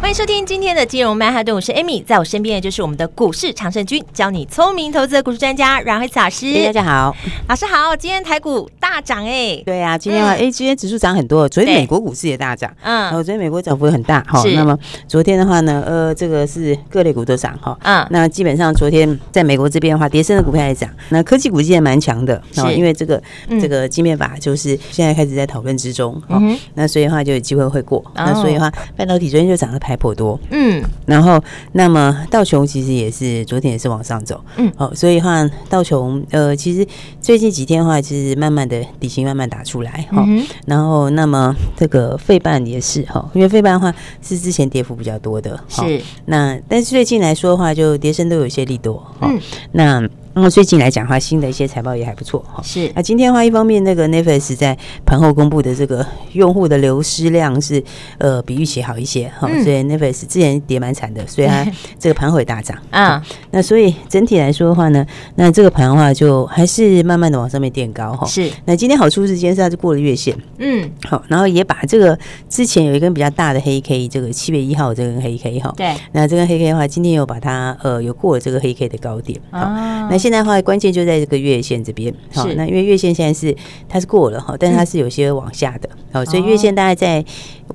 [0.00, 6.64] 欢迎收听今天的金融曼哈顿，我是 Amy，在我身边的就是我们的股市常胜军，教你聪明投资的股市专家阮慧慈老师。
[6.64, 7.14] 大家好，
[7.48, 7.94] 老师好。
[7.94, 14.42] 今天台股大涨哎，对呀、啊，今天话哎、嗯，今天指数涨很多，昨天美国股市也大涨，嗯，然后昨天美国涨幅很大哈。
[14.54, 22.62] 那么昨天的话呢，呃，这个是各类股都涨哈，嗯，那基本上昨天在美国这边的话，跌升的股票也涨，那科技股今天蛮强的，是。
[22.74, 36.86] 因为这个、嗯、这个晶片法就是现在开始在讨论之中，哈、嗯，那所以的话就有机会会过，哦、那所以的话半导体昨天就涨得还颇多，嗯，然后那么道琼其实也是昨天也是往上走，嗯，好，所以话道琼呃其实
[37.20, 43.92] 最近几天的话，其实慢慢的底薪慢慢打出来哈、嗯，然后那么这个费半也是哈，因为费半的话
[44.22, 49.40] 是之前跌幅比较多的，是，那但是最近来说的话，就跌升都有一些利多，嗯，
[49.72, 50.08] 那。
[50.32, 52.62] 那么最近来讲的话，新的一些财报也还不错哈。
[52.62, 57.82] 是，那今天的话，一方面那个 Netflix 在盘后公布的这个用户的流失量是
[58.18, 61.66] 呃比预期好一些哈、嗯，所以 Netflix 之前跌蛮惨的，所以它
[61.98, 63.20] 这个盘后也大涨啊。
[63.50, 65.04] 那所以整体来说的话呢，
[65.34, 68.24] 那这个盘的话就还是慢慢的往上面垫高哈。
[68.24, 72.16] 是，那今天好处是今天是它是过了月线，嗯，好，然后也把这个
[72.48, 80.19] 之前有一根比较大的黑 K，这个七月一号这根黑 K 哈，对，那这根黑 K 的话，今天又把它呃有过了这个黑 K 的高点啊，那。
[80.20, 82.14] 现在的话，关键就在这个月线这边。
[82.32, 83.56] 好，那因为月线现在是
[83.88, 85.88] 它是过了哈，但是它是有些往下的。
[86.12, 87.24] 好，所以月线大概在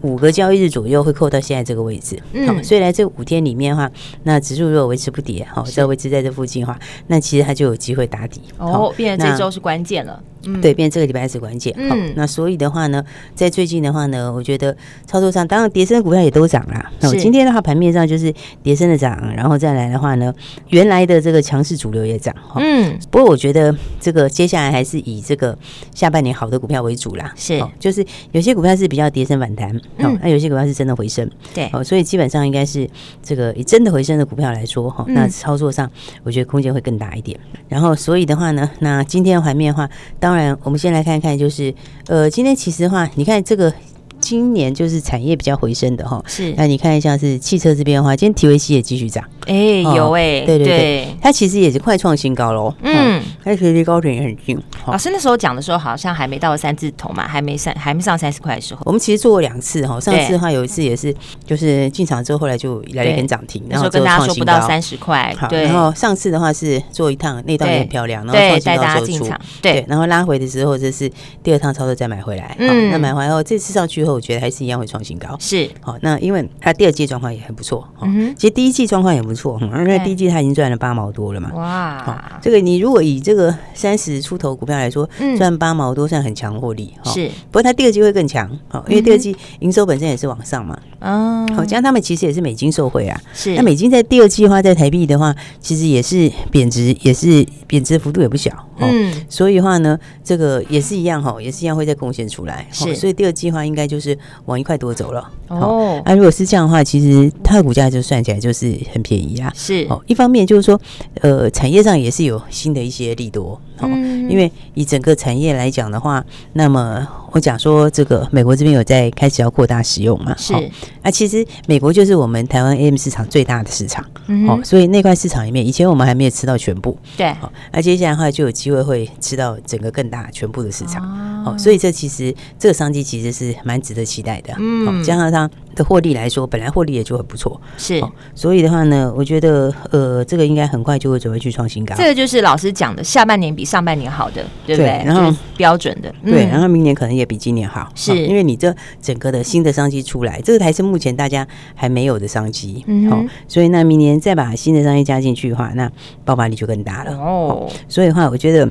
[0.01, 2.21] 五个交易日左右会扣到现在这个位置。
[2.45, 3.91] 好，所以来这五天里面的话，
[4.23, 8.41] 那指数如果维持不跌，好，只要维持在这附近的话，那其实它就有机会打底。
[8.59, 10.21] 哦，变成这周是关键了。
[10.45, 11.73] 嗯、对，变这个礼拜是关键。
[11.89, 14.75] 好、嗯，那所以的话呢，在最近的话呢，我觉得
[15.05, 16.85] 操作上，当然跌升的股票也都涨了。
[16.99, 18.33] 那我今天的话，盘面上就是
[18.63, 20.33] 跌升的涨，然后再来的话呢，
[20.69, 22.35] 原来的这个强势主流也涨。
[22.55, 25.57] 嗯，不过我觉得这个接下来还是以这个
[25.93, 27.33] 下半年好的股票为主啦。
[27.35, 31.29] 是，就是有些股票是比较跌升反弹，嗯，那有些股票是真的回升。
[31.53, 32.89] 对，哦，所以基本上应该是
[33.23, 35.89] 这个以真的回升的股票来说，哈，那操作上
[36.23, 37.39] 我觉得空间会更大一点。
[37.67, 39.89] 然后，所以的话呢，那今天的盘面的话，
[40.19, 41.73] 当当然，我们先来看看，就是
[42.07, 43.73] 呃，今天其实的话，你看这个。
[44.21, 46.51] 今年就是产业比较回升的哈，是。
[46.57, 54.57] 那你看一下是汽车这边的话，今天 TVC 也继续涨，哎、欸，有哎、欸，对对对，对，它其实也是快创新高喽，嗯，它其实离高点也很近。
[54.87, 58.81] 老师那时候讲的时候，好像还没到三字头嘛，还没上，还没上三十块的时候。
[58.85, 61.13] 我们其实做过两次哈，上次的话有一次也是，
[61.45, 65.63] 就是进场之后，后来就来了一根涨停，然后跟大家说不到三十块，对。
[65.63, 71.11] 然后上次的话是做一趟，那趟也很漂亮，然后带大家进场，对，然后拉回的时候，这是
[71.43, 74.85] 第二趟操作再买回来，嗯，那买回来后这次上去以后，我觉得还是一样会。
[74.85, 85.07] 创新高是好，那因为它第二季状况也很不错，嗯，其实第一季状况也不错，因为第一季它已经赚了八毛多了嘛，哇，好，这个你如果以这个三十出头股票来说，
[85.37, 104.85] 赚八毛多算很强获利，是，不过它第二季会更强，好，因为第二季营收本身也是往上嘛，哦，好，加上他们其实也是美金受惠啊，是，那美金在第二季的话，在台币的话，其实也是贬值，也是贬值幅度也不小，嗯，所以的话呢，这个也是一样哈，也是一样会再贡献出来，是，所以第二季的话应该就是往一块多。
[104.85, 109.51] 多走了哦，那、啊、如果是这样的话，其实它的股价就算起来就是很便宜啊。
[109.55, 110.79] 是哦，一方面就是说，
[111.21, 113.59] 呃，产业上也是有新的一些利多。
[113.79, 113.87] 哦，
[114.29, 120.33] 因为以整个产业来讲的话，那么我讲说这个美国这边有在开始要扩大使用嘛？
[120.37, 120.53] 是。
[120.53, 124.03] 那、啊、其实美国就是我们台湾 AM 市场最大的市场。
[124.27, 124.47] 嗯。
[124.47, 126.97] 哦，所以那块市场里面，以前我们还没有吃到全部。
[127.17, 127.33] 对。
[127.33, 131.03] 好，那接下来的话就有机会会吃到整个更大全部的市场。
[131.45, 131.57] 哦。
[131.57, 134.53] 所以这其实这个商机其实是蛮值得期待的。
[134.57, 135.03] 嗯。
[135.03, 137.59] 加上它的获利来说，本来获利也就很不错。
[137.77, 138.01] 是。
[138.33, 141.93] 所以的话呢，我觉得呃，这个应该很快就会准备去创新高。
[141.97, 143.64] 这个就是老师讲的下半年比。
[143.65, 144.85] 上半年好的，对不对？
[144.85, 155.91] 对然后标准的，对，然后明年可能也比今年好，是、嗯、因为你这整个的新的商机出来，这个才是目前大家还没有的商机，好、嗯哦，所以那明年再把新的商机加进去的话，那
[156.23, 157.71] 爆发力就更大了哦，哦。
[157.89, 158.69] 所以的话，我觉得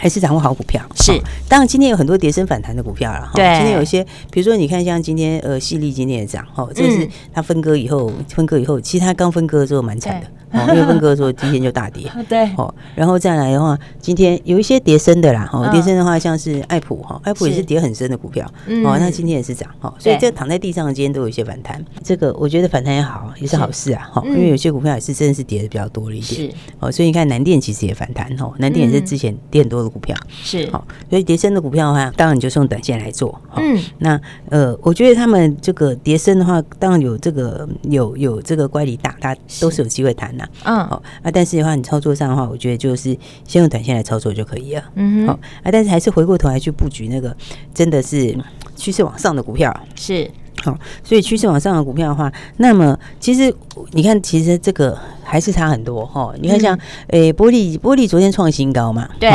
[0.00, 1.12] 还是掌握好股票是。
[1.48, 10.26] 当然，今天有很多跌升反弹的股票了，对，今天有一些，比如说你看，像今天呃，矽力今天也涨，哦，这是它分割以后，分割以后，其实它刚分割的时候蛮惨的。
[10.52, 18.44] 哦，因为分割的时候第一天就大跌， 对，哦，然后再来的话，今天有一些跌升的啦，哦，跌升的话像是爱普哈，爱普也是跌很深的股票，
[18.84, 43.16] 哦，那今天也是涨，哈，所以这躺在地上的今天都有一些反弹，这个我觉得反弹也好，也是好事啊，哈，因为有些股票也是真的是跌的比较多了一点，哦，所以你看南电其实也反弹，哈，南电也是之前跌很多的股票，是，好，所以跌升的股票的话，当然你就是用短线来做，嗯，那呃，我觉得他们这个跌升的话，当然有这个有有这个乖离大，它都是有机会谈的，嗯，好啊，但是的话，你操作上的话，我觉得就是
[43.46, 45.32] 先用短线来操作就可以了，嗯，好
[45.62, 47.36] 啊，但是还是回过头来去布局那个
[47.74, 48.36] 真的是
[48.76, 50.30] 趋势往上的股票，是。
[50.62, 53.50] 好，所以趋势往上的股票的话，那么其实
[53.92, 54.98] 你看，其实这个
[55.30, 56.34] 还是差很多哈。
[56.40, 59.30] 你看像诶，玻璃玻璃昨天创新高嘛，对。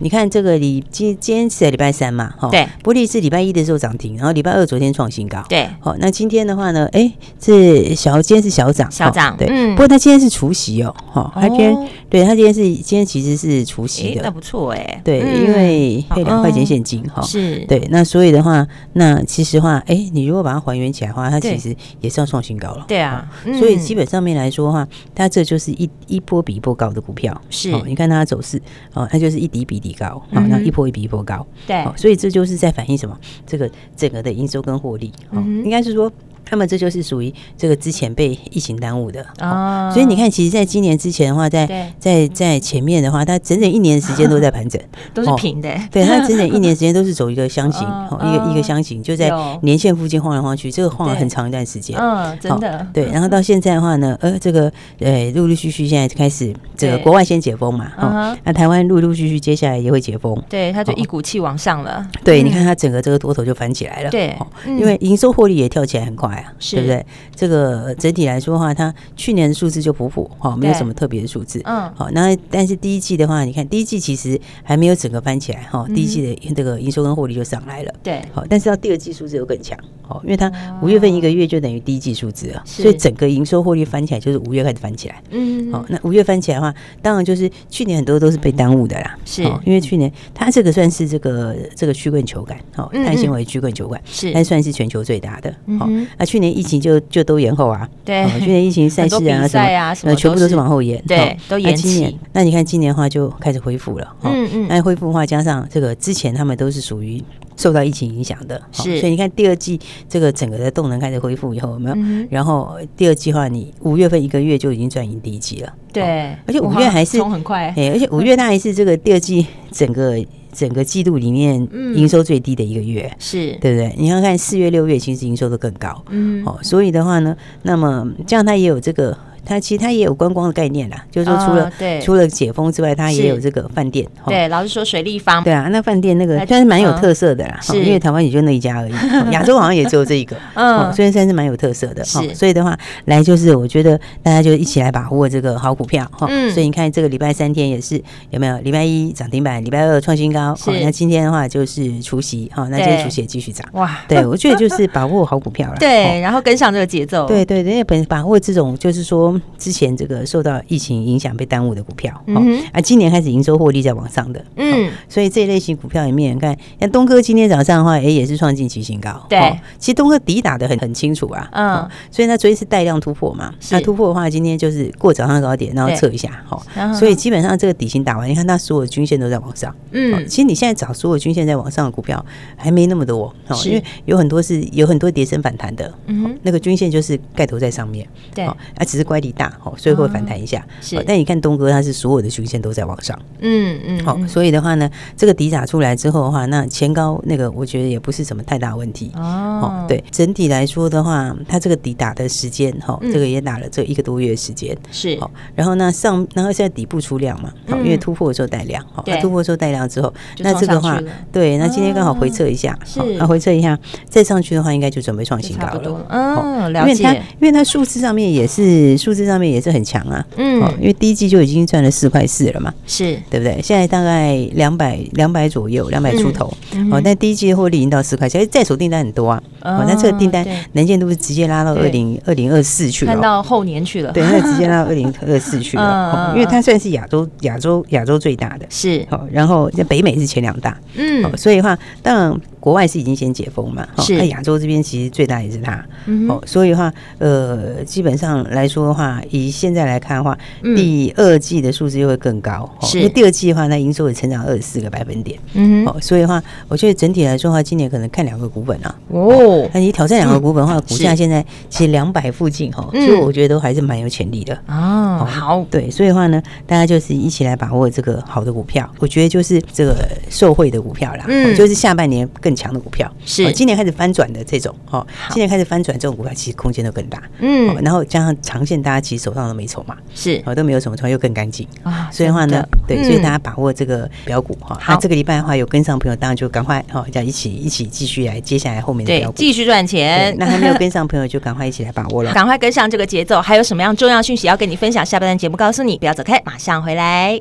[0.00, 2.66] 你看这个礼今今天是在礼拜三嘛，哈，对。
[2.82, 5.68] 玻璃是礼拜一的时候涨停，然后礼拜二昨天创新高，对。
[5.78, 9.46] 好，那今天的话呢，哎，是小今天是小涨，小涨，对。
[9.48, 17.86] 嗯不过它今天是除夕哦，哈，它今天对它今天是今天其实是除夕的，那不错哎，对，因为配两块钱现金哈，是对。
[17.90, 22.84] 那所以的话，那其实话，哎，你如果把它还原起来的话，它其实也是要创新高了。
[22.88, 23.28] 对啊，
[23.58, 27.38] 所以基本上面来说的话，它这就是一一波比一波高的股票。
[27.50, 28.58] 是，你看它的走势，
[28.94, 31.46] 哦，它就是一底比底高，好，那一波一比一波高。
[31.66, 33.14] 对，所以这就是在反映什么？
[33.44, 36.10] 这个整个的营收跟获利，哦，应该是说。
[36.50, 41.66] 那么这就是属于这个之前被疫情耽误的哦，所以你看，其实在今年之前的话，在
[41.98, 44.80] 在在前面的话，它整整一年时间都在盘整，
[45.12, 45.68] 都是平的。
[45.90, 47.82] 对，它整整一年时间都是走一个箱型，
[48.22, 49.30] 一个一个箱型，就在
[49.62, 51.98] 年线附近晃来晃去，这个晃了很长一段时间。
[51.98, 52.86] 嗯，真的。
[52.92, 62.06] 对，然后到现在的话呢，呃，这个呃，陆陆续续现在开始，这个国外先解封嘛，哦，那台湾陆陆续续接下来也会解封，对，它就一股气往上了。
[62.22, 66.35] 对，你看它整个这个多头就翻起来了，对，因为营收获利也跳起来很快。
[66.70, 67.06] 对不对？
[67.34, 71.60] 这个整体来说的话，它去年的数字就普普哈，没有什么特别的数字。
[71.64, 77.94] 嗯，好，那但是第一季的话，你看第一季其实还没有整个翻起来哈，第一季的这个营收跟获利就上来了。
[78.02, 80.50] 对，好，但是到第二季数字又更强，好，因为它
[80.80, 85.22] 五月份一个月就等于第一季数字了，所以整个营收获利翻起来就是五月开始翻起来。
[85.30, 89.18] 嗯，好，那五月翻起来的话，当然就是去年很多都是被耽误的啦。
[89.24, 95.52] 是，因为去年它这个算是这个这个曲棍球杆，哦，碳纤维曲棍球杆是，但算是全球最大的。
[95.78, 95.88] 好，
[96.18, 102.16] 那去年疫情就就都延后啊，对，去年疫情赛事啊什么，全部都是往后延，对，都延期。
[102.32, 107.22] 那你看今年的话就开始恢复了，嗯嗯，那恢复的话加上这个之前他们都是属于
[107.56, 111.96] 受到疫情影响的，是，所以你看第二季这个整个的动能开始恢复以后，有没有？
[112.30, 120.22] 然后第二季的话，你五月份一个月就已经赚赢第一季了，对，而且五月还是很快，哎，而且五月它还是这个第二季整个。
[120.56, 123.94] 整个季度里面营收最低的一个月，是对不对？
[123.98, 129.14] 你要看四月、六月，其实营收都更高，嗯，哦，所以的话呢，那么这样它也有这个。
[129.46, 131.72] 它其实它也有观光的概念啦，就是说除了
[132.02, 134.06] 除了解封之外，它也有这个饭店。
[134.26, 135.42] 对，老是说水立方。
[135.44, 138.92] 对啊，那饭店那个算是蛮有特色的啦，因为台湾也就那一家而已，
[139.32, 140.36] 亚洲好像也只有这一个。
[140.54, 142.04] 嗯，所以算是蛮有特色的。
[142.04, 146.26] 是，所以的话，来就是我觉得大家就一起来把握这个好股票哈。
[146.28, 146.50] 嗯。
[146.52, 148.58] 所以你看这个礼拜三天也是有没有？
[148.58, 150.54] 礼拜一涨停板，礼拜二创新高。
[150.56, 150.70] 是。
[150.80, 153.66] 那今天的话就是除夕哈，那今天除夕也继续涨。
[153.72, 153.98] 哇。
[154.08, 155.76] 对，我觉得就是把握好股票了。
[155.80, 157.26] 对，然后跟上这个节奏。
[157.26, 160.26] 对对对，因为本把握这种就是说之前这个。
[160.26, 162.42] 受到疫情影响被耽误的股票，哦，
[162.72, 176.60] 啊，今年开始营收获利在往上的，嗯，所以这一类型股票里面，你看像东哥今天早上的话，哎，也是创近期新高，对，其实东哥底打的很很清楚啊，嗯，所以他昨天是带量突破嘛，那突破的话，今天就是过早上高点，然后测一下，好，
[176.92, 182.24] 所以基本上这个底型打完，你看它所有均线都在往上，嗯，其实你现在找所有均线在往上的股票
[182.56, 190.06] 还没那么多，哦，因为有很多是有很多跌升反弹的，嗯，那个均线就是盖头在上面，对，啊，只是乖离大，哦，所以会。
[190.06, 191.02] 反弹一下，是。
[191.04, 194.04] 但你看东哥，它是所有的均线都在往上，嗯嗯。
[194.04, 199.10] 好，所以的话呢，这个底打出来之后的话，那前高那个，我觉得也不是什么太大问题。
[199.16, 205.18] 哦，对，整体来说的话，它这个底打的时间，哈，这个也打了这一个多月时间，是。
[205.18, 211.02] 好，然后呢上，然后现在底部出量嘛，好，因为突破的时候带量，好，突破的时候带量之后，那这个话，
[211.32, 213.76] 对，那今天刚好回撤一下，是，那回撤一下，
[214.08, 216.06] 再上去的话，应该就准备创新高了。
[216.10, 216.92] 嗯，了解。
[216.92, 220.00] 因为它，因为它数字上面也是，数字上面也是很强。
[220.06, 223.18] 啊，嗯，因为第一季就已经赚了四块四了嘛，是。
[223.30, 223.60] 对不对？
[223.62, 226.46] 现在大概两百两百左右，两百出头，
[226.92, 242.40] 哦，但第一季的获利已经到四块钱，在手订单很多啊，哦，那这个订单能见度是直接拉到二零二零二四去了，看到后年去了，对，那直接拉到 二零二四去了，因为它算是亚洲亚洲亚洲最大的，是，好，然后在北美是前两大，嗯，所以的话，当然。
[242.66, 243.86] 国外是已经先解封嘛？
[243.98, 244.16] 是。
[244.16, 245.86] 那亚洲这边其实最大也是它，
[246.28, 250.36] 哦，所以的话，呃，基本上来说的话，以现在来看的话，
[250.74, 252.98] 第二季的数字又会更高，是。
[252.98, 265.24] 因为第二季的话，那营收也成长二十四个百分点，嗯，哦，所以的话，我觉得整体来说的话，今年可能看两个股本啊，哦，那你挑战两个股本的话，股价现在其实两百附近哈，所以我觉得都还是蛮有潜力的哦。
[265.24, 269.94] 好，对，所以的话呢，大家就是一起来把握这个好的股票，我觉得就是这个
[270.28, 272.55] 受惠的股票啦，嗯，就是下半年更。
[272.56, 277.22] 强的股票是今年开始翻转的这种哦，今年开始翻转这种股票，其实空间都更大。
[277.38, 282.08] 嗯，然后加上长线，大家其实手上都没筹码，是哦，都没有什么筹，又更干净啊。
[282.10, 284.76] 所以的话呢，对，所以大家把握这个标股哈。
[284.80, 290.34] 好，这个礼拜的话有跟上朋友，当然就赶快哈，要一起一起继续来接下来后面的标股，继续赚钱。
[290.38, 293.40] 那还没有跟上朋友，就赶快一起来把握了，赶快跟上这个节奏。
[293.40, 295.04] 还有什么样重要讯息要跟你分享？
[295.04, 297.38] 下半段节目告诉你，不要走开，马上回来。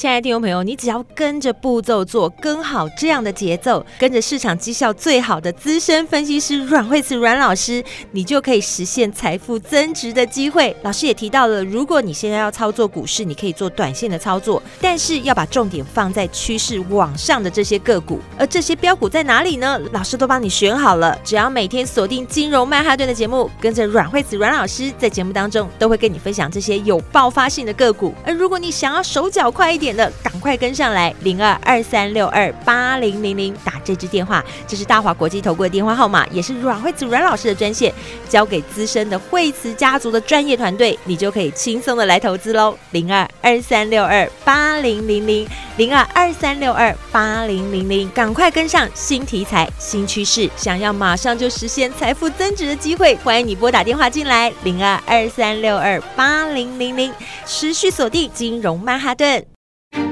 [0.00, 10.74] 亲爱的听众朋友，你只要跟着步骤做，跟好这样的节奏，跟着市场绩效最好的资深分析师阮慧慈阮老师，你就可以实现财富增值的机会。
[10.80, 18.20] 老师也提到了，如果你现在要操作股市，你可以做短线的操作，但是要把重点放在趋势往上的这些个股。
[18.38, 19.78] 而这些标股在哪里呢？
[19.92, 28.14] 老师都帮你选好了，只要每天锁定金融曼哈顿的节目，跟着阮慧慈阮老师在节目当中都会跟你分享这些有爆发性的个股。
[28.24, 37.92] 而如果你想要手脚快一点，的赶快跟上来，零二二三六二八零零零打这支电话，这是大华国际投顾的电话号码，也是阮惠子阮老师的专线，
[38.28, 42.76] 交给资深的惠慈家族的专业团队，你就可以轻松的来投资喽。
[42.92, 57.12] 零二二三六二八零零零零二二三六二八零零零，赶快跟上新题材、新趋势，想要马上就实现财富增值的机会，欢迎你拨打电话进来，零二二三六二八零零零，
[57.46, 59.59] 持续锁定金融曼哈顿。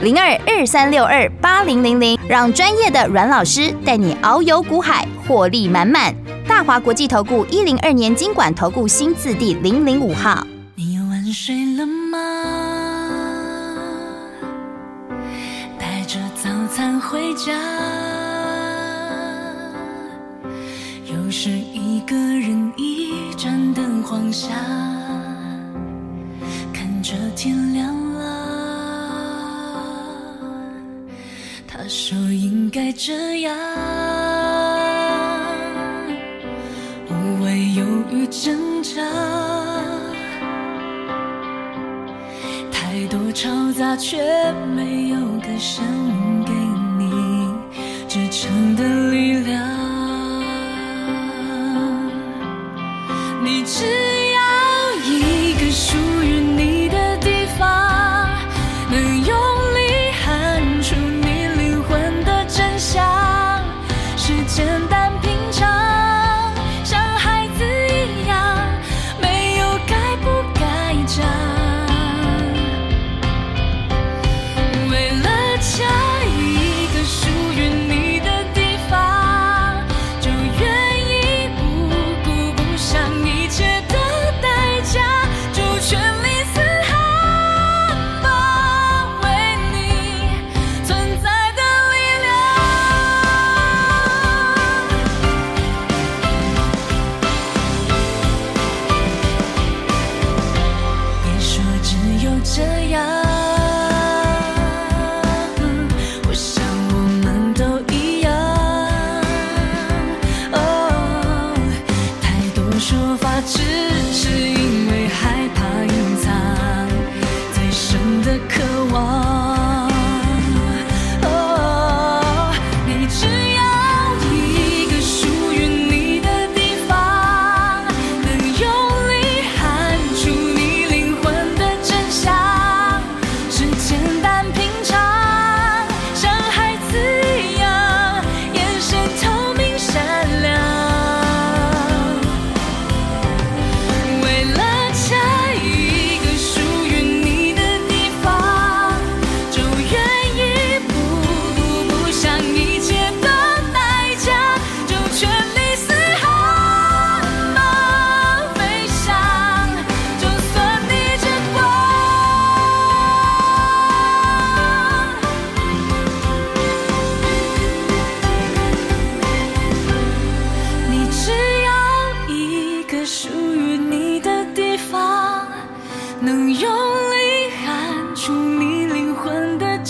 [0.00, 6.14] 零二二三六二八零零零，让专业的阮老师带你遨游股海，获利满满。
[6.46, 10.46] 大华国际投顾一零二年金管投顾新字第零零五号。
[10.76, 12.18] 你晚睡了吗？
[15.80, 17.52] 带着早餐回家，
[21.12, 24.50] 又是一个人一盏灯晃下，
[26.72, 27.92] 看着天亮
[33.00, 33.56] 这样，
[37.08, 39.00] 无谓犹豫挣扎，
[42.72, 44.18] 太多嘈杂却。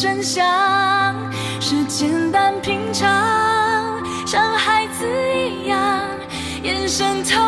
[0.01, 1.13] 真相
[1.61, 5.05] 是简单平常，像孩子
[5.51, 6.09] 一样
[6.63, 7.48] 眼神透。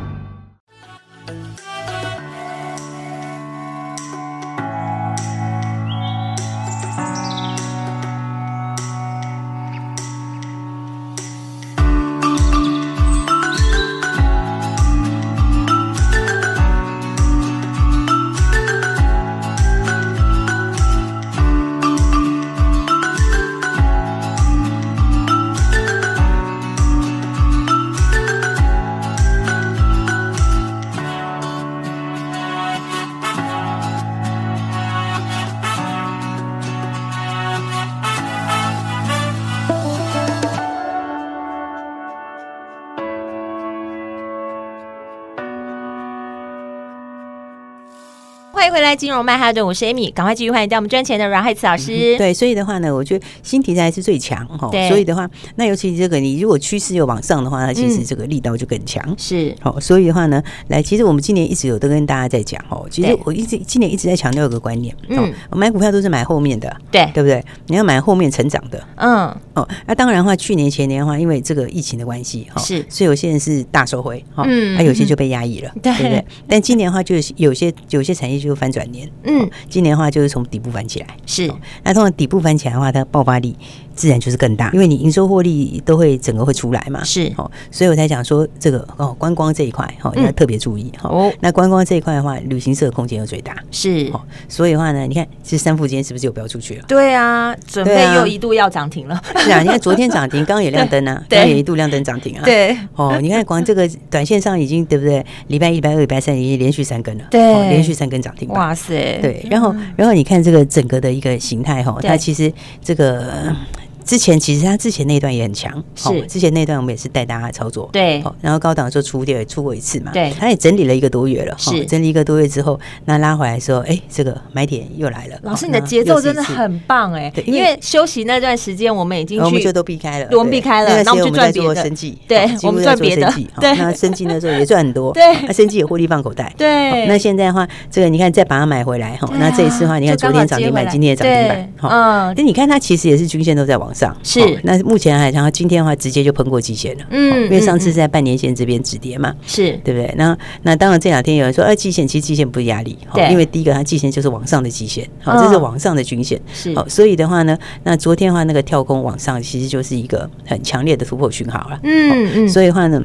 [48.71, 51.91] 迎回来，金融曼哈顿，我是 Amy，赶快继续欢迎到我们专前的阮慧慈老师。
[51.91, 52.17] 嗯。
[52.17, 54.69] 对，所以的话呢，我觉得新题材是最强哈。
[54.71, 59.03] 对，所以的话，那尤其这个你如果趋势又往上的话，那其实这个力道就更强。
[59.17, 67.43] 是，好，所以的话呢，来，其实我们今年一直有都跟大家在讲哦，其实我一直今年一直在强调一个观念，嗯，我买股票都是买后面的，对，对不对？
[67.67, 76.23] 你要买后面成长的，嗯，哦，那当然的话，去年前年的话，因为这个疫情的关系哈，是，所以有些人是大收回，哈，嗯，那有些就被压抑了， 对不对？
[76.47, 79.09] 但今年的话，就是有些有些产业就翻转年。
[79.23, 81.51] 嗯，今年的话就是从底部翻起来，是。
[81.83, 83.57] 那通常底部翻起来的话，它爆发力。
[84.01, 91.07] 自然就是更大，因为你营收获利都会整个会出来嘛，是哦，所以我才讲说这个哦，观光这一块哦，要特别注意哈。
[91.07, 96.85] 哦，那观光这一块的话，旅行社的空间又最大，是哦，所以的话呢，你看这三富今天是不是又飙出去了？
[96.87, 99.21] 对啊，准备又一度要涨停了。
[99.37, 102.41] 是啊，你看昨天涨停，刚刚也亮灯啊， 刚刚也一度亮灯涨停啊。
[102.43, 105.23] 对哦，你看光这个短线上已经对不对？
[105.49, 108.49] 礼拜一、礼拜二、礼拜三已经连续三根了，对，连续三根涨停。
[108.49, 112.51] 哇塞，对，然后然后你看这个整个的一个形态哈，它其实
[112.83, 113.55] 这个。
[114.03, 116.09] 之前其实他之前那段也很强，是。
[116.27, 121.85] 之前那段我们也是带大家操作，对，然后高档的时候出跌出过一次嘛，对，他也整理了一个多月了，是。
[121.85, 125.37] 整理一个多月之后，那拉回来说，哎，这个买点又来了。
[125.43, 131.81] 老师，你的节奏真的很棒哎，因为休息那段时间我们已经去，我们就都避开了，我们避开了，那我们就赚别的。
[131.81, 149.71] 生计，对，我们赚别的，对，那生计那时候也赚很多， 对，那生计也获利放口袋，对，那现在的话，这个你看再把它买回来哈，那这一次的话，你看昨天涨停板，今天也涨停板，嗯，那你看它其实也是均线都在往上，是，那目前还然后，今天的话直接就喷过季线了，嗯，因为上次是在半年线这边止跌嘛，是。
[149.83, 150.13] 对不对？
[150.17, 163.01] 那那当然这两天有人说，哎，季线其实季线不是压力，对，因为第一个它季线就是往上的季线，好，这是往上的均线，是，好，所以的话呢，那昨天的话那个跳空往上，其实就是一个很强烈的突破讯号了，嗯嗯，所以的话呢，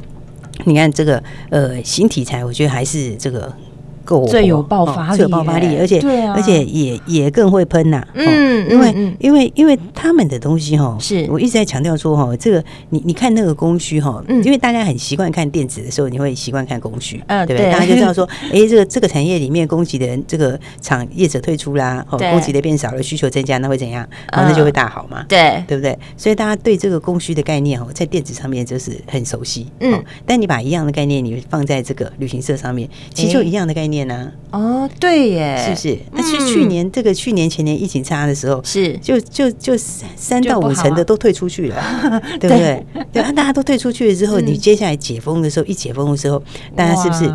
[0.65, 3.51] 你看这个呃新题材，我觉得还是这个。
[4.27, 5.99] 最有爆发力，最有爆发力，而且
[6.33, 8.05] 而且也也更会喷呐。
[8.13, 17.71] 嗯，因为因为因为他们的东西哈，是我一直在强调说哈，这个你你看那个供需哈，因为大家很习惯看电子的时候，你会习惯看供需，嗯，对不对？
[17.71, 24.07] 大家就知道 说，哎，这个这个产业里面供给的人，这个厂业者退出啦，哦，供给的变少了，需求增加，那会怎样？
[24.31, 25.97] 那就会大好嘛，对，对不对？
[26.15, 30.01] 所以大家对这个供需的概念哦，在电子上面就是很熟悉，嗯。
[30.25, 33.96] 但你把一样的概念你放在这个旅行社上面，其实就一样的概念。
[34.05, 34.31] 呢？
[34.51, 35.99] 哦，对耶，是不是？
[36.13, 38.93] 那是去年这个去年前年疫情差的时候，是。
[38.97, 41.81] 就就就三到五成的都退出去了，
[42.39, 42.85] 对不对？
[43.11, 43.21] 对。
[43.21, 46.41] 啊，大家都退出去了之后，你接下来解封的时候，一解封的时候，
[46.75, 47.31] 大家是不是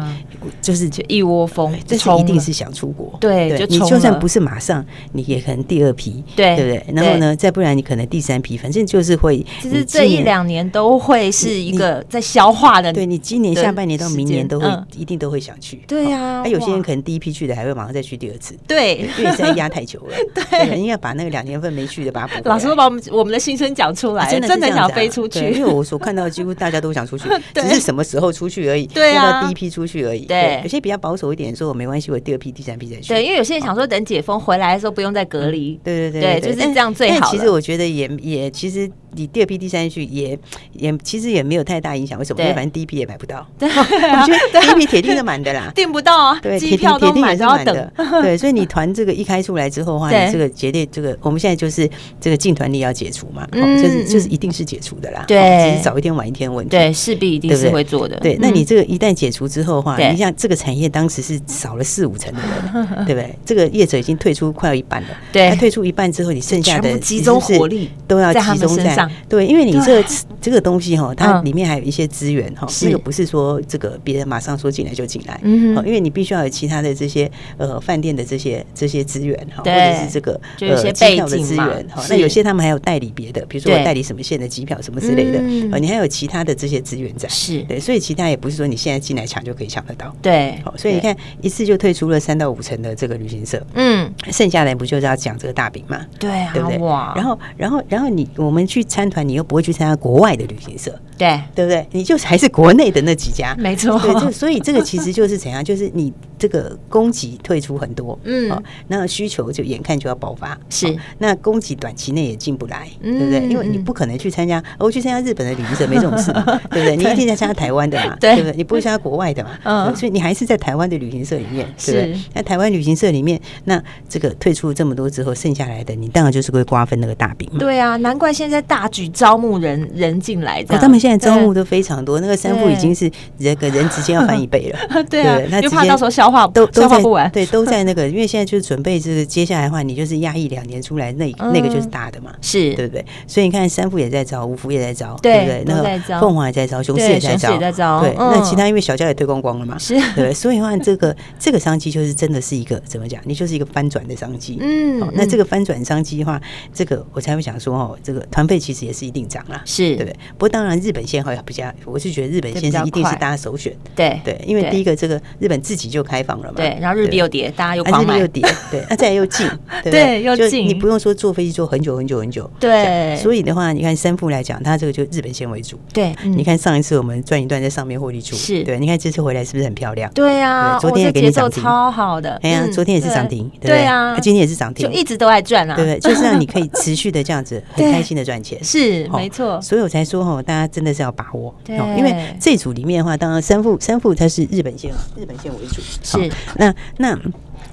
[0.61, 1.77] 就是就一窝蜂？
[1.87, 6.95] 这是一定是想出国，对，你就算不是马上，你也可能第二批，对对不对？
[6.95, 12.93] 然后呢，再不然你可能第三批，反正就是会，其实这一两年都会是一个在消化的。
[12.93, 16.43] 对，你今年下半年到明年都会一定都会想去，对呀。
[16.47, 18.55] 有些人可能第一批去的，还会马上再去第二次。
[18.67, 20.17] 对，因为实在压太久了。
[20.51, 22.49] 对，应该把那个两年份没去的把它补。
[22.49, 25.39] 老师都把我们我们的心声讲出来，真的真的想飞出去。
[25.51, 28.87] 因为我所看到几乎大家都想出去， 只是什么时候出去而已。
[28.87, 30.27] 对啊，第一批出去而已。
[30.33, 33.09] 对，有些比较保守一点，说我没关系，我第二批、第三批再去。
[33.12, 35.79] 对，因为有些人想说等解封回来的时候不用再隔离。
[35.85, 37.31] 对对对，对，就是这样最好。
[37.31, 38.90] 其实我觉得也也其实。
[39.14, 40.38] 你第二批、第三批也
[40.72, 42.18] 也其实也没有太大影响。
[42.18, 42.42] 为什么？
[42.42, 43.46] 因为反正第一批也买不到。
[43.59, 46.38] 对， 我觉得第一批铁定是满的啦， 订不到啊。
[46.42, 47.92] 对，机票都满，是满的。
[48.22, 51.88] 对，所以你团这个一开出来之后的话，你这个绝对这个我们现在就是
[52.20, 55.25] 这个进团力要解除嘛，就是就是一定是解除的啦。
[55.27, 56.70] 对，只是早一天晚一天问题。
[56.70, 58.16] 对，势必一定是会做的。
[58.20, 63.35] 对，那你这个一旦解除之后的话，你像这个产业当时是少了四五成的人，对不对？
[63.44, 65.09] 这个业者已经退出快要一半了。
[65.33, 70.09] 对，他退出一半之后，你剩下的集中火力都要集中在对，因为你这个
[70.41, 85.38] 这个东西哈，它里面还有一些资源哈，那个不是说这个别人马上说进来就进来，嗯，因为你必须要有其他的这些呃饭店的这些这些资源哈，或者是这个呃机票的资源哈，那有些他们还有代理别的，比如说代理什么线的机票什么之类的，
[85.73, 87.62] 呃，你还有其他的这些资源在，是。
[87.62, 96.79] 对，所以其他也不是说你现在进来抢就可以抢得到，对，好，所以你看一次就退出了三到五成的这个旅行社，嗯，剩下来不就是要讲这个大饼嘛，对啊，对不对？
[96.79, 101.87] 哇，然后然后然后你我们去参团，你又不会去参加国外的旅行社，对，对不对？
[101.93, 108.51] 你就还是国内的那几家，没错，对，这所以这个其实就是怎样，就是你这个供给退出很多，嗯，
[108.89, 113.47] 那需求就眼看就要爆发，是，那供给短期内也进不来，对不对？
[113.49, 116.33] 因为你不可能去参加，我去参加日本的旅行社没这种事，
[116.69, 116.97] 对不对？
[116.97, 118.33] 你一定在参加台湾的嘛，对。
[118.35, 118.53] 不对？
[118.57, 122.21] 你不会参加国外的嘛， 嗯，所以你还是在台湾的旅行社里面，对不对？
[122.35, 143.05] 那台湾旅行社里面，那这个退出这么多之后，剩下来的你当然就是会瓜分那个大饼嘛，对啊，难怪现在大举招募人人进来，他们现在招募都非常多，那个三副已经是人个人直接要翻一倍了， 对啊，那怕到时候消化都消化不完，对，都在那个，因为现在就是准备就是接下来的话，你就是压抑两年出来，那那个就是大的嘛，是对不对？
[143.27, 145.62] 所以你看三副也在招，五福也在招，对不对？
[145.66, 153.21] 那个凤凰也在招，雄狮也在招，对，那其他因为小家也推光光了嘛，是对，所以的话这个这个商机就是真的是一个怎么讲？
[153.25, 156.40] 你就是一个翻转的商机，嗯，那这个翻转商机的话，
[156.73, 160.16] 这个我才会想说哦，这个团费其实也是一定涨啦，是对不对？
[160.38, 169.49] 不过当然日本线好像比较，我是觉得日本线是一定是大家首选，对对，因为第一个这个日本自己就开放了嘛，对，然后日币又跌，大家又狂买，又跌，对，那 再来又近，
[169.85, 178.63] 对，又近，你不用说坐飞机坐很久很久很久，对，所以的话，你看三富来讲，它这个就日本线为主，对，你看上一次我们赚一段在上面获利出，是。
[178.65, 180.11] 对，你看这次回来是不是很漂亮？
[180.13, 185.99] 对呀，昨天也给你涨停，超好的，哎呀，昨天也是涨停，对啊，今天也是涨停，就一直都在赚啊，对不对？
[186.01, 195.81] 就是让你可以 持续的这样子很开心的赚钱，是没错，所以我才说哈，大家真的是要把握，对，因为这组里面的话，当然三富三富它是日本线，日本线为主，
[196.12, 197.18] 是那那。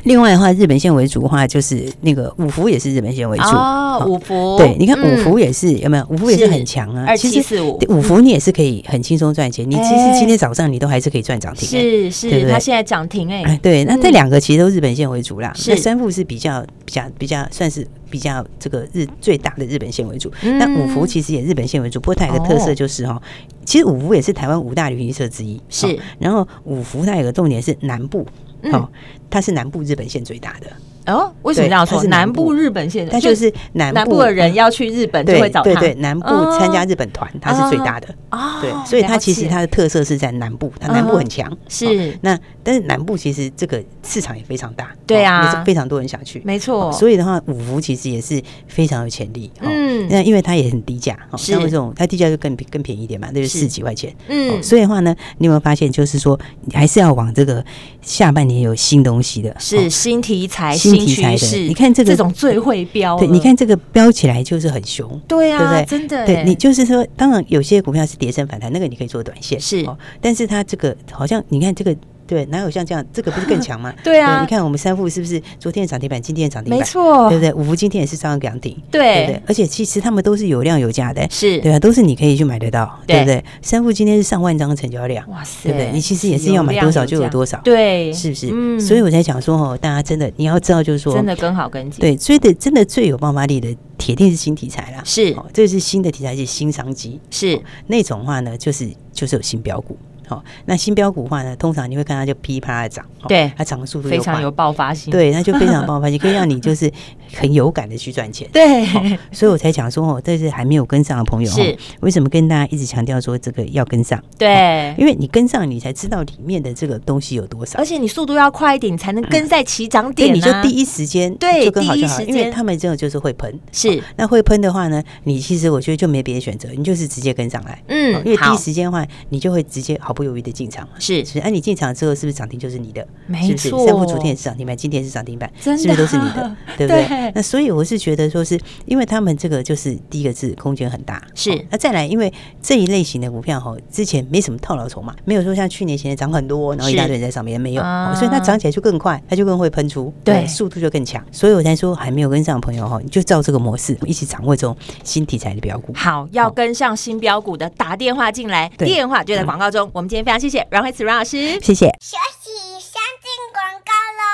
[0.04, 4.06] 另外的话，日本线为主的话，就是那个五福也是日本线为主哦。
[4.08, 6.06] 五福对，你看五福也是有没有？
[6.10, 7.06] 五福也是很强啊。
[7.08, 9.70] 二七四五五福你也是可以很轻松赚钱。
[9.70, 11.68] 你其实今天早上你都还是可以赚涨停。
[11.68, 12.50] 是是？
[12.50, 13.60] 它现在涨停哎。
[13.62, 15.54] 对，那这两个其实都日本线为主啦。
[15.68, 20.32] 那三富是比较比较比较算是比较这个日最大的日本线为主。
[20.42, 23.22] 那五福其实也日本线为主，不过它有个特色就是哈，
[23.66, 25.60] 其实五福也是台湾五大旅行社之一。
[25.70, 28.26] 是，然后五福它有个重点是南部。
[28.64, 28.90] 哦，
[29.30, 30.72] 它是南部日本县最大的。
[31.14, 31.34] 哦。
[31.44, 32.04] 为什么这样说？
[32.04, 35.64] 南部日本线，它就是南部的人要去日本就会找他。
[35.64, 38.60] 对对，南部参加日本团，它是最大的哦。
[38.60, 41.56] 对，所以它其实它的特色是在南部，它南部很强。
[41.68, 46.42] 是那，但是南部其实这个市场也非常大，对啊，也是非常多人想去。
[46.44, 49.52] 没错，所以的话，五福其实也是非常有潜力。
[49.62, 54.12] 嗯，那因为它也很低价，像这种它低价就更更便宜一点嘛，那就四几块钱。
[54.28, 57.64] 嗯，所以的话呢，你有没有发现，就是说你还是要往这个
[58.02, 58.40] 下半。
[58.50, 61.58] 年有新东西的，是新题材、新题材的。
[61.58, 65.86] 你看这个这种最会标，对，你看这个标起来就是很凶，对啊，对不对？
[65.86, 69.86] 真的，对你就是说，当然有些股票是跌升反弹，那个你可以做短线，是，
[70.22, 71.96] 但是它这个好像你看这个。
[72.30, 73.04] 对，哪有像这样？
[73.12, 73.92] 这个不是更强吗？
[74.04, 76.80] 对啊，你看我们三富是不是昨天涨停板，今天涨停板？
[76.80, 77.52] 没错，对不对？
[77.54, 79.42] 五福今天也是照样涨停，对不对？
[79.48, 83.44] 而且其实他们都是有量有价的，是对啊，都是你可以去买得到，对不对？
[83.64, 85.92] 三富今天是上万张成交量，哇塞，对不对？
[85.92, 88.50] 你其实也是要买多少就有多少，对，是不是？
[88.54, 99.98] 嗯，所以我才讲说哦，大家真的你要知道，就是说真的跟好跟紧，对，追的真的最有爆发力的，铁定是新题材啦，是，这是新的题材，是新商机，是那种话呢，就是就是有新标股。
[100.30, 106.92] 好，那新标股的话呢，通常你会看它就噼啪的涨，对，它涨的速度非常有爆发性，对，那就非常爆发性，可以让你就是
[107.34, 108.86] 很有感的去赚钱， 对，
[109.32, 114.24] 所以我才讲说哦，这是还没有跟上的朋友，是为什么跟大家一直强调说这个要跟上？
[114.38, 130.14] 对，因为你跟上，你才知道里面的这个东西有多少，而且你速度要快一点，你才能跟在起涨点，你就第一时间对，就跟好就好，因为他们这种就是会喷，是那会喷的话呢，你其实我觉得就没别的选择，你就是直接跟上来，嗯，因为第一时间的话，你就会直接好。
[130.20, 130.96] 不犹豫的进场嘛。
[131.00, 133.08] 是是，哎，你进场之后是不是涨停就是你的？
[133.26, 133.86] 没错，是不是？
[133.86, 136.56] 三副昨天也是涨停板，今天是涨停板，是不是都是你的？
[136.78, 137.32] 对不对？
[137.34, 141.66] 那所以我是觉得说，是因为他们这个就是第一个字空间很大，是。
[141.70, 147.82] 那再来，因为这一类型的股票哈，之前没什么套牢筹码，没有说像去年前涨很多，然后一大堆人在上面没有，
[148.16, 151.24] 所以它涨起来就更快，它就更会喷出，对，速度就更强。
[151.32, 155.94] 所以我才说还没有跟上的朋友哈，你就照这个模式一起掌握这种新题材的标股。
[155.94, 159.90] 好，要跟上新标股的，打电话进来，电话就在广告中。
[159.94, 161.86] 我们今天非常谢谢阮慧慈阮老师，谢谢。
[162.02, 164.26] 休息上进广告喽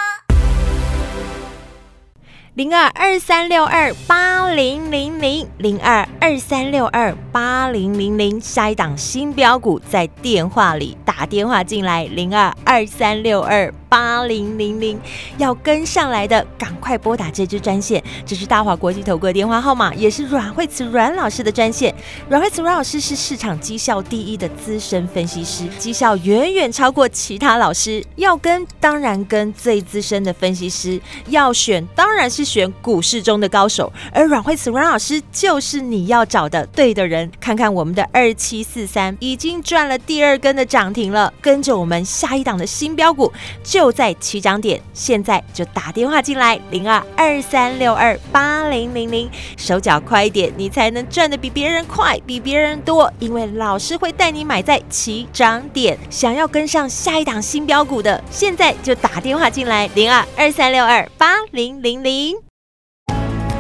[2.54, 15.00] 零二二三六二八零零零零二二三六二八零零零，下一档新标股在电话里打电话进来，零二二三六二八零零零，
[15.38, 21.94] 要跟上来的赶快拨打这支专线，这是大华国际投顾的电话号码，也是阮慧慈阮老师的专线。
[22.28, 28.04] 阮慧慈阮老师是市场绩效第一的资深分析师，绩效远远超过其他老师。
[28.16, 32.44] 要跟当然跟最资深的分析师，要选当然是。
[32.46, 37.30] 选股市中的高手，而阮慧慈阮老师就是你要找的对的人。
[37.40, 43.30] 看看我们的二七四三已经赚了第二根的涨停了，跟着我们下一档的新标股
[43.62, 55.98] 就 在起涨点，现在就打电话进来零二二三六二八零零零，手脚快一点，你才能赚的比别人快，比别人多，因为老师会带你买在起涨点。
[56.10, 62.36] 想要跟上下一档新标股的，现在就打电话进来零二二三六二八零零零。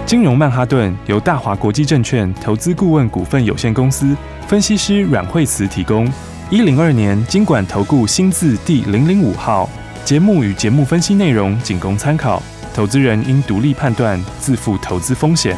[0.05, 4.15] 金融曼哈顿由大华国际证券投资顾问股份有限公司
[4.47, 6.07] 分析师阮蕙慈提供。
[6.51, 9.67] 一零二年金管投顾新字第零零五号。
[10.05, 12.39] 节目与节目分析内容仅供参考，
[12.75, 15.57] 投资人应独立判断，自负投资风险。